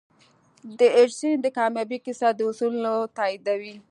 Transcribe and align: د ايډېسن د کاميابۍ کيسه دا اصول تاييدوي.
د 0.77 0.79
ايډېسن 0.97 1.33
د 1.41 1.47
کاميابۍ 1.57 1.99
کيسه 2.05 2.27
دا 2.37 2.43
اصول 2.49 2.73
تاييدوي. 3.17 3.75